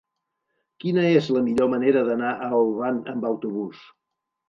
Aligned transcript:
Quina 0.83 1.03
és 1.09 1.27
la 1.37 1.45
millor 1.51 1.71
manera 1.75 2.03
d'anar 2.09 2.35
a 2.35 2.51
Olvan 2.65 3.01
amb 3.15 3.33
autobús? 3.35 3.89